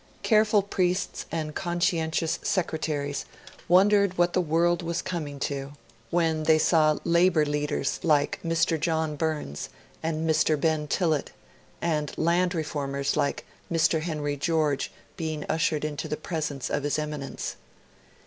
[0.23, 3.23] Careful priests and conscientious secretaries
[3.67, 5.73] wondered what the world was coming to
[6.09, 8.79] when they saw labour leaders like Mr.
[8.79, 9.69] John Burns
[10.01, 10.59] and Mr.
[10.59, 11.29] Ben Tillett,
[11.83, 14.01] and land reformers like Mr.
[14.01, 17.57] Henry George, being ushered into the presence of his Eminence.